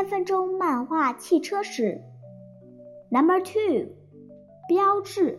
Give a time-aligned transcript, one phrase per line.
[0.00, 2.00] 三分钟漫画汽车史
[3.10, 3.86] ，Number Two，
[4.66, 5.38] 标志。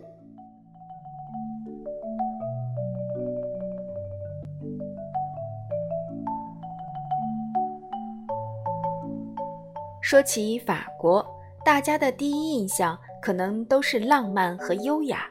[10.00, 11.26] 说起法国，
[11.66, 15.28] 大家的第一印象可能都是浪漫和优雅，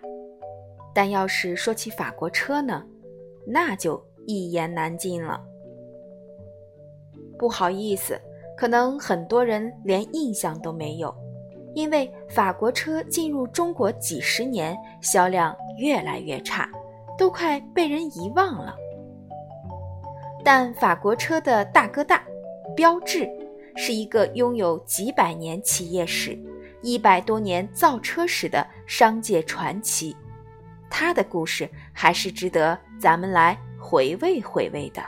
[0.93, 2.85] 但要是说起法国车呢，
[3.46, 5.40] 那就一言难尽了。
[7.39, 8.21] 不好意思，
[8.61, 11.14] 可能很多人连印象都没有，
[11.75, 16.69] 因为法国车进入中国几十年，销量越来越差，
[17.17, 18.77] 都快被人遗忘了。
[20.45, 22.23] 但法国车的大哥大，
[22.77, 23.27] 标致。
[23.77, 26.39] 是一个拥有几百年企业史、
[26.83, 30.14] 一百多年造车史的商界传奇，
[30.91, 35.02] 他的故事还是值得咱们来回味回味的。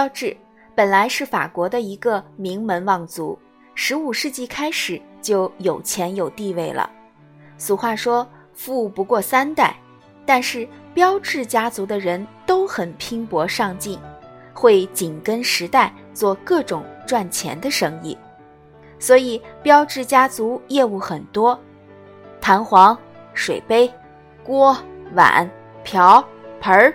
[0.00, 0.34] 标志
[0.74, 3.38] 本来是法国的一个名门望族，
[3.74, 6.90] 十五世纪开始就有钱有地位了。
[7.58, 9.76] 俗话说“富不过三代”，
[10.24, 13.98] 但是标志家族的人都很拼搏上进，
[14.54, 18.16] 会紧跟时代做各种赚钱的生意，
[18.98, 21.60] 所以标志家族业务很多：
[22.40, 22.96] 弹簧、
[23.34, 23.92] 水杯、
[24.42, 24.74] 锅、
[25.12, 25.46] 碗、
[25.84, 26.24] 瓢、
[26.58, 26.94] 盆儿、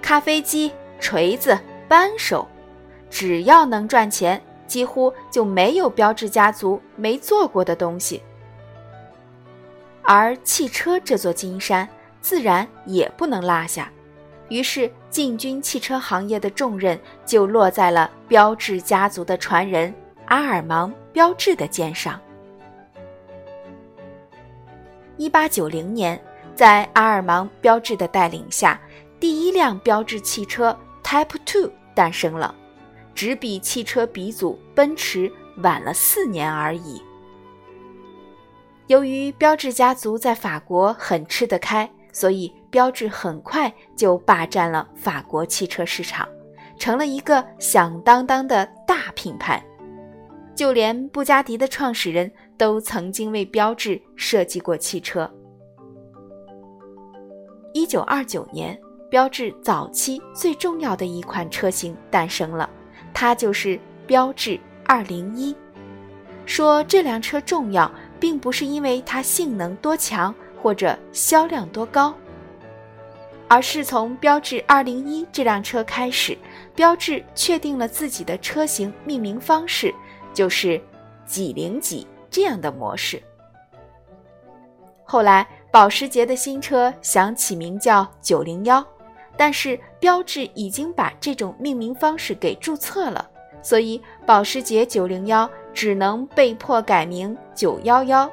[0.00, 2.46] 咖啡机、锤子、扳手，
[3.08, 8.22] 只要能赚钱，几乎就没有标致家族没做过的东西。
[10.02, 11.88] 而汽车这座金山
[12.20, 13.90] 自然也不能落下，
[14.48, 19.92] 于是进军汽车行业的重任就落在了标致家族的传人
[20.26, 22.20] 阿尔芒·标致的肩上。
[25.16, 26.20] 一八九零年，
[26.54, 28.80] 在阿尔芒·标致的带领下，
[29.18, 30.76] 第一辆标致汽车
[31.06, 32.52] Type Two 诞生了，
[33.14, 37.00] 只比汽车鼻祖奔驰晚了四年而已。
[38.88, 46.28] 由于标致家族在法国很吃得开，所以标致很快就霸占了法国汽车市场，
[46.76, 49.64] 成了一个响当当的大品牌。
[50.56, 52.28] 就连布加迪的创始人
[52.58, 55.32] 都曾经为标致设计过汽车。
[57.72, 58.76] 一九二九年，
[59.08, 62.68] 标致早期最重要的一款车型诞生了，
[63.14, 65.54] 它就是标致二零一。
[66.44, 67.90] 说这辆车重要。
[68.18, 72.14] 并不是因为它性能多强或者销量多高，
[73.46, 76.36] 而是从标致201这辆车开始，
[76.74, 79.94] 标致确定了自己的车型命名方式，
[80.32, 80.80] 就是
[81.26, 83.22] 几零几这样的模式。
[85.04, 88.82] 后来保时捷的新车想起名叫901，
[89.36, 93.28] 但是标志已经把这种命名方式给注册了，
[93.62, 95.48] 所以保时捷901。
[95.76, 98.32] 只能被迫改名九幺幺，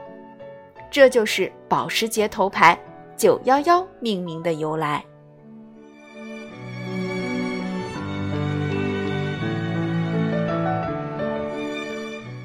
[0.90, 2.80] 这就是保时捷头牌
[3.18, 5.04] 九幺幺命名的由来。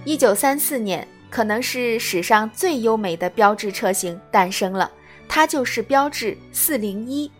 [0.04, 4.90] 一九三四年，可能是史上最优美的标志车型诞生了，
[5.28, 7.30] 它就是标致四零一，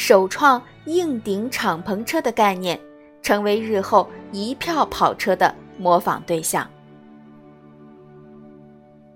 [0.00, 2.80] 首创硬顶敞篷车的概念，
[3.20, 6.70] 成为日后一票跑车的模仿对象。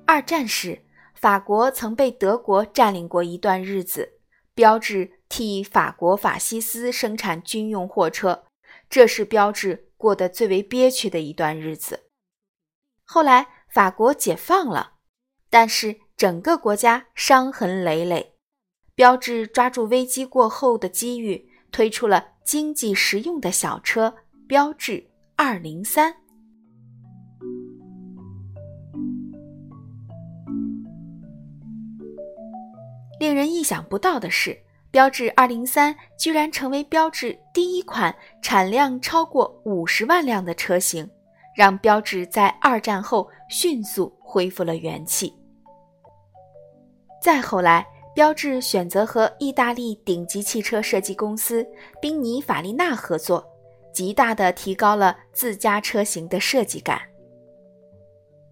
[0.04, 0.82] 二战时，
[1.14, 4.14] 法国曾被德国占领过一段日子，
[4.56, 8.42] 标致替法国法西斯生产军用货车，
[8.90, 12.08] 这是标致过得最为憋屈的一段日子。
[13.04, 14.94] 后来法国解放了，
[15.48, 18.31] 但是整个国家伤痕累累，
[19.02, 24.14] 标致抓住危机过后的机遇，推出了经济实用的小车
[24.46, 25.04] 标致
[25.34, 26.14] 二零三。
[33.18, 34.56] 令人意想不到的是，
[34.92, 41.10] 标致二零三居然成为标致第一款产量超过五十万辆的车型，
[41.56, 45.34] 让标致在二战后迅速恢复了元气。
[47.20, 51.66] 再后来，标致选择和意大利顶级汽车设计公司
[52.00, 53.44] 宾尼法利纳合作，
[53.92, 57.00] 极大地提高了自家车型的设计感。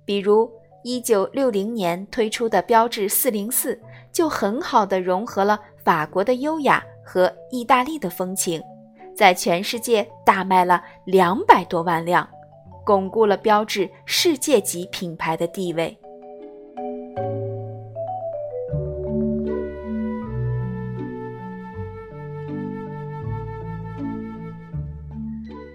[0.05, 0.51] 比如，
[0.83, 3.79] 一九六零年推出的标致四零四。
[4.13, 8.61] 就很好的融合了法国的优雅和意大利的风情，
[9.17, 12.29] 在全世界大卖了两百多万辆，
[12.85, 15.97] 巩固了标致世界级品牌的地位。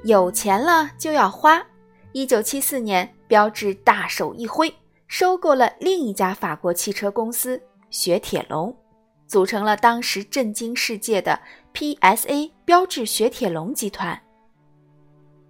[0.06, 1.66] 有钱了就要花。
[2.12, 4.72] 一九七四年，标致大手一挥，
[5.08, 7.60] 收购了另一家法国汽车公司
[7.90, 8.78] 雪铁龙，
[9.26, 11.40] 组成了当时震惊世界的
[11.74, 14.22] PSA 标致雪铁龙集团。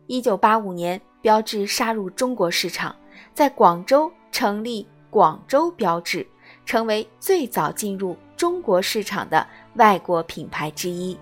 [0.08, 2.96] 一九八五年，标致杀入中国市场，
[3.34, 6.26] 在广州成立广州标致，
[6.66, 11.18] 成为最早进入中国市场的外国品牌之一。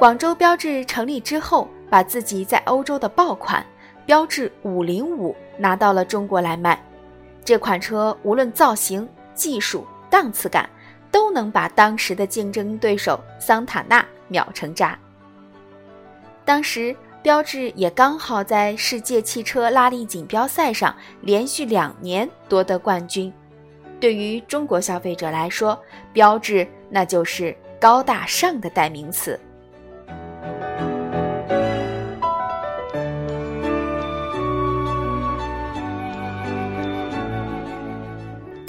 [0.00, 3.62] 广州标致成立之后，把自己在欧洲的爆款
[4.06, 6.82] 标致五零五拿到了中国来卖。
[7.44, 10.66] 这款车无论造型、技术、档次感，
[11.10, 14.98] 都能把当时的竞争对手桑塔纳秒成渣。
[16.46, 23.30] 当时标志也刚好在世界汽车拉力锦标赛上连续两年夺得冠军。
[24.00, 25.78] 对于中国消费者来说，
[26.10, 29.38] 标志那就是高大上的代名词。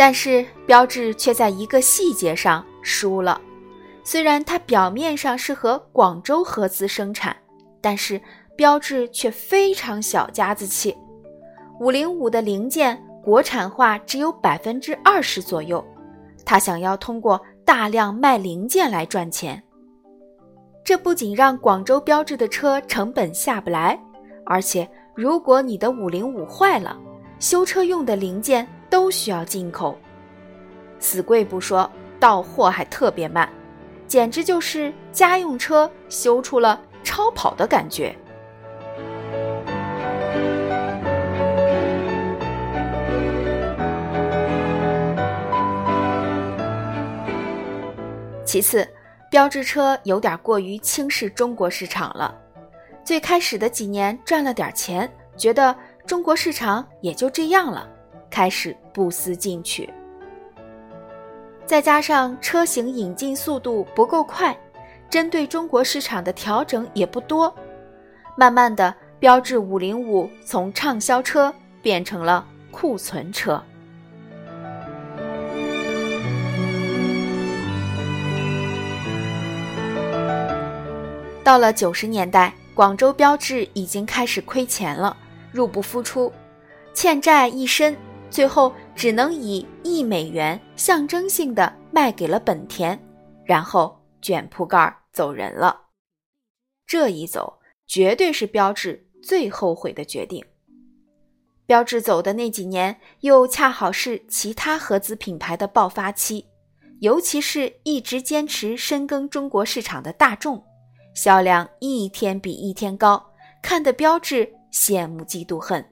[0.04, 3.40] 但是标致却在一个细节上输了。
[4.04, 7.38] 虽然它表面上是和广州合资生产，
[7.80, 8.20] 但是
[8.56, 10.98] 标致却非常小家子气。
[11.80, 15.86] 五零五的零件国产化只有百分之二十左右，
[16.44, 19.62] 他想要通过大量卖零件来赚钱。
[20.84, 24.02] 这不仅让广州标致的车成本下不来，
[24.48, 26.98] 而且如果你的五零五坏了，
[27.40, 28.68] 修车用的零件。
[28.92, 29.98] 都需要进口，
[31.00, 31.90] 死贵不说，
[32.20, 33.50] 到货还特别慢，
[34.06, 38.14] 简直就是家用车修出了超跑的感觉。
[48.46, 48.86] 其次，
[49.30, 52.38] 标致车有点过于轻视中国市场了，
[53.06, 55.74] 最开始的几年赚了点钱，觉得
[56.06, 57.90] 中国市场也就这样了。
[58.32, 59.88] 开始不思进取，
[61.66, 64.58] 再加上车型引进速度不够快，
[65.10, 67.54] 针对中国市场的调整也不多，
[68.38, 73.62] 慢慢的，标致五零五从畅销车变成了库存车。
[81.44, 85.18] 到了九十年代，广州标致已经开始亏钱了，
[85.52, 86.32] 入不敷出，
[86.94, 87.98] 欠债一身。
[88.32, 92.98] 最后只能以一美元象征性的卖给了本田，
[93.46, 95.80] 然后卷铺盖走人了。
[96.88, 100.44] 这一走，绝对是标致最后悔的决定。
[101.66, 106.48] 标致走的那几年，又恰好是其他合资品牌的爆发期，
[107.00, 110.64] 尤其是一直坚持深耕中国市场的大众，
[111.14, 115.86] 销量一天比一天高，看得标致羡慕嫉妒恨。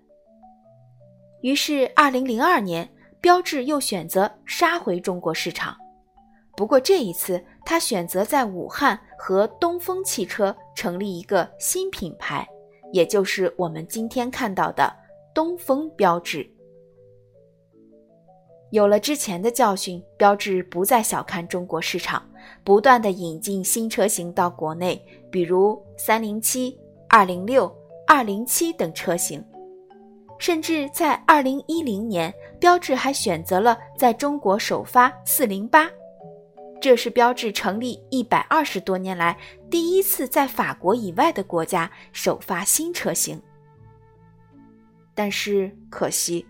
[1.41, 2.89] 于是，二零零二年，
[3.21, 5.75] 标致又选择杀回中国市场。
[6.57, 12.45] 不过这一次，他选择在武汉和东风汽车成立一个新品牌，
[12.91, 14.93] 也就是我们今天看到的
[15.33, 16.45] 东风标致。
[18.71, 22.29] 有了之前的教训，标致不再小看中国市场，
[22.65, 26.77] 不断的引进新车型到国内，比如三零七、
[27.07, 27.73] 二零六、
[28.05, 29.41] 二零七等车型。
[30.39, 35.87] 甚至在二零一零年，标致还选择了在中国首发四零八，
[36.81, 39.37] 这是标致成立一百二十多年来
[39.69, 43.39] 第一次在法国以外的国家首发新车型。
[45.13, 46.47] 但是可惜，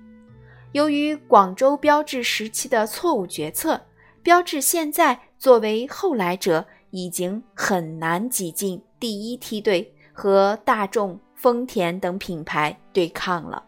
[0.74, 3.81] 由于广州标致时期的错误决策，
[4.22, 13.65] 标致现在作为后来者，已经很难挤进第一梯队和大众、丰田等品牌对抗了。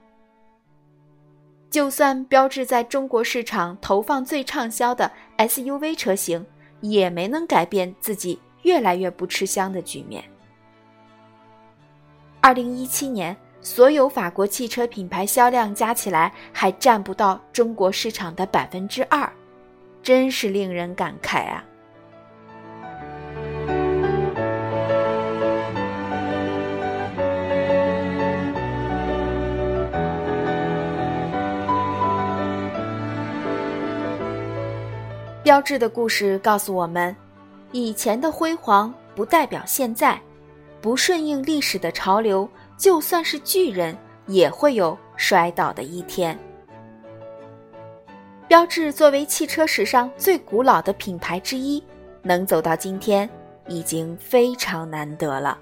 [1.71, 6.45] 就算标致在中国市场投放最畅销的 SUV 车型，
[6.81, 10.21] 也没能改变自己越来越不吃香的局面。
[12.41, 19.31] 二零一七年，所有法国汽车品牌销量加起来还占不到中国市场的百分之二，
[20.03, 21.63] 真是令人感慨啊！
[35.43, 37.15] 标志的故事告诉我们，
[37.71, 40.21] 以前的辉煌不代表现在，
[40.79, 46.37] 不顺应历史的潮流，就算是巨人也会有摔倒的一天。
[48.47, 51.83] 标志作为汽车史上最古老的品牌之一，
[52.21, 53.27] 能走到今天
[53.67, 55.57] 已经非常难得了。